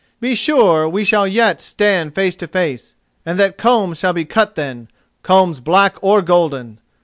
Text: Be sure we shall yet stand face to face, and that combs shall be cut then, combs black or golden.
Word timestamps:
Be 0.19 0.33
sure 0.33 0.89
we 0.89 1.03
shall 1.03 1.27
yet 1.27 1.61
stand 1.61 2.15
face 2.15 2.35
to 2.37 2.47
face, 2.47 2.95
and 3.23 3.39
that 3.39 3.59
combs 3.59 3.99
shall 3.99 4.13
be 4.13 4.25
cut 4.25 4.55
then, 4.55 4.87
combs 5.21 5.59
black 5.59 5.95
or 6.01 6.23
golden. 6.23 6.79